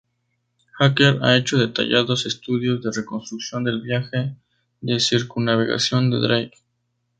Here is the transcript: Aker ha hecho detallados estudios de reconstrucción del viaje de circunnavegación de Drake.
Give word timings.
Aker 0.85 1.19
ha 1.21 1.37
hecho 1.37 1.59
detallados 1.59 2.25
estudios 2.25 2.81
de 2.81 2.89
reconstrucción 2.91 3.63
del 3.63 3.81
viaje 3.83 4.35
de 4.81 4.99
circunnavegación 4.99 6.09
de 6.09 6.17
Drake. 6.17 6.57